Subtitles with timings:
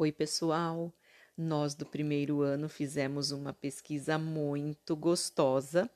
[0.00, 0.92] Oi, pessoal!
[1.36, 5.90] Nós do primeiro ano fizemos uma pesquisa muito gostosa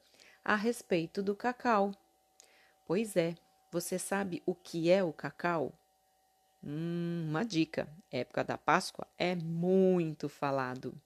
[0.45, 1.93] a respeito do cacau.
[2.85, 3.37] Pois é,
[3.71, 5.73] você sabe o que é o cacau?
[6.65, 11.01] Hum, uma dica: época da Páscoa é muito falado.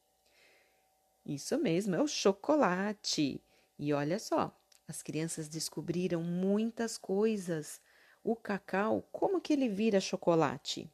[1.26, 3.42] Isso mesmo, é o chocolate.
[3.78, 4.58] E olha só,
[4.88, 7.78] as crianças descobriram muitas coisas.
[8.24, 10.90] O cacau, como que ele vira chocolate?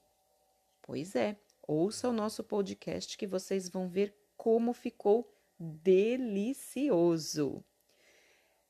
[0.83, 7.63] Pois é, Ouça o nosso podcast que vocês vão ver como ficou delicioso.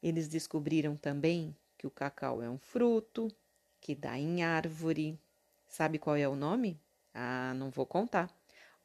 [0.03, 3.35] Eles descobriram também que o cacau é um fruto
[3.81, 5.19] que dá em árvore.
[5.67, 6.79] Sabe qual é o nome?
[7.15, 8.31] Ah, não vou contar.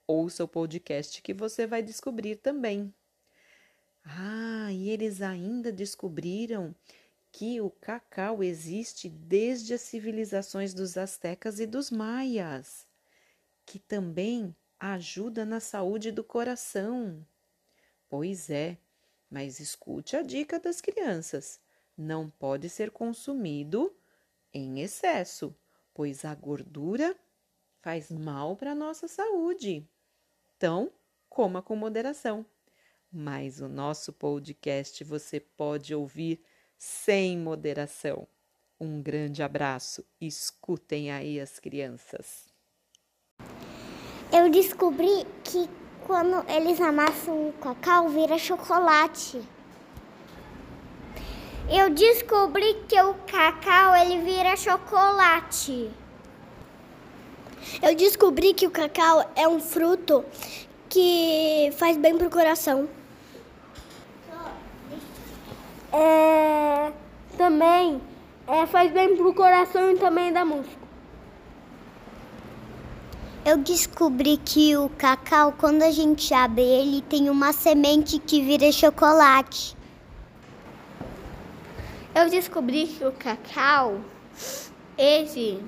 [0.07, 2.93] Ouça o podcast que você vai descobrir também.
[4.05, 6.73] Ah, e eles ainda descobriram
[7.29, 12.86] que o cacau existe desde as civilizações dos astecas e dos maias
[13.67, 17.23] que também ajuda na saúde do coração.
[18.07, 18.77] Pois é,
[19.29, 21.59] mas escute a dica das crianças:
[21.95, 23.93] não pode ser consumido
[24.53, 25.53] em excesso,
[25.93, 27.13] pois a gordura
[27.81, 29.85] faz mal para a nossa saúde.
[30.55, 30.89] Então,
[31.29, 32.45] coma com moderação.
[33.11, 36.41] Mas o nosso podcast você pode ouvir
[36.77, 38.27] sem moderação.
[38.79, 40.05] Um grande abraço.
[40.21, 42.46] Escutem aí as crianças.
[44.31, 45.69] Eu descobri que
[46.05, 49.41] quando eles amassam o cacau, vira chocolate.
[51.69, 55.89] Eu descobri que o cacau ele vira chocolate.
[57.81, 60.25] Eu descobri que o cacau é um fruto
[60.89, 62.89] que faz bem pro coração.
[65.93, 66.91] É,
[67.37, 68.01] também
[68.45, 70.86] é, faz bem pro coração e também da música.
[73.49, 78.69] Eu descobri que o cacau, quando a gente abre ele, tem uma semente que vira
[78.73, 79.73] chocolate.
[82.13, 84.01] Eu descobri que o cacau,
[84.97, 85.63] ele,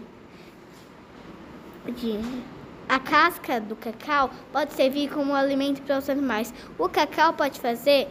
[2.90, 6.54] a casca do cacau pode servir como alimento para os animais.
[6.78, 8.10] O cacau pode fazer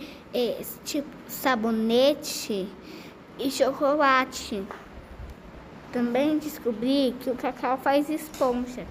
[0.82, 2.66] tipo sabonete
[3.38, 4.66] e chocolate.
[5.92, 8.86] Também descobri que o cacau faz esponja.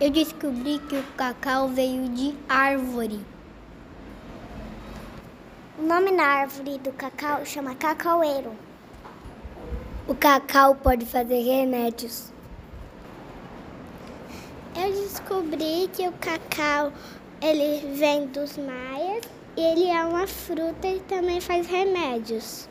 [0.00, 3.24] Eu descobri que o cacau veio de árvore.
[5.78, 8.50] O nome na árvore do cacau chama cacaueiro.
[10.08, 12.32] O cacau pode fazer remédios.
[14.74, 16.92] Eu descobri que o cacau
[17.40, 19.22] ele vem dos maias
[19.56, 22.68] e ele é uma fruta e também faz remédios.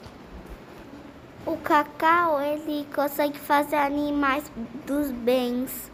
[1.45, 4.51] O cacau ele consegue fazer animais
[4.85, 5.93] dos bens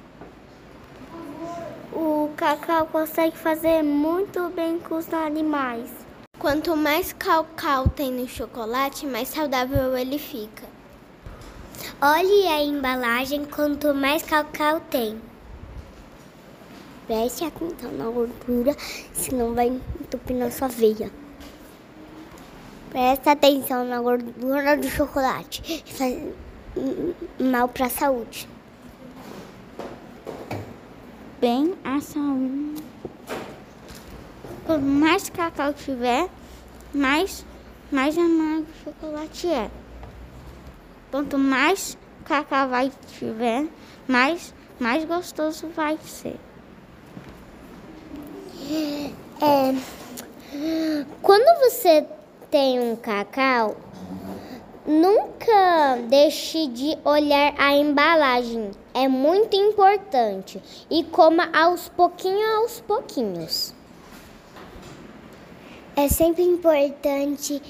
[2.00, 5.90] o cacau consegue fazer muito bem com os animais.
[6.40, 10.64] Quanto mais cacau tem no chocolate, mais saudável ele fica.
[12.02, 15.22] Olhe a embalagem, quanto mais cacau tem.
[17.06, 18.74] Preste atenção na gordura,
[19.12, 21.12] senão vai entupir na sua veia.
[22.92, 26.18] Preste atenção na gordura do chocolate, faz
[27.38, 28.48] mal para a saúde
[31.40, 32.84] bem a saúde.
[34.66, 36.30] Quanto mais cacau tiver,
[36.94, 37.46] mais,
[37.92, 39.72] mais amargo o chocolate é.
[41.10, 43.68] Quanto mais cacau vai tiver,
[44.08, 46.36] mais, mais gostoso vai ser.
[49.42, 49.74] É,
[51.22, 52.06] quando você
[52.52, 53.78] tem um cacau,
[54.90, 60.60] Nunca deixe de olhar a embalagem, é muito importante.
[60.90, 63.76] E coma aos pouquinhos, aos pouquinhos.
[65.96, 67.62] É sempre importante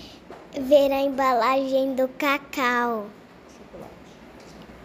[0.53, 3.07] ver a embalagem do cacau,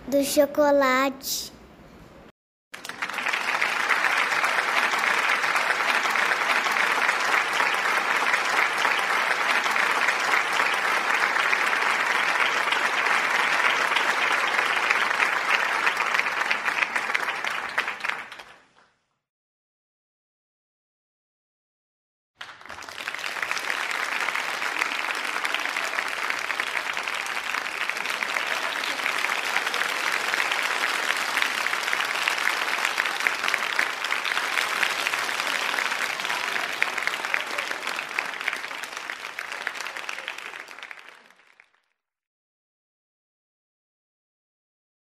[0.08, 1.53] do chocolate.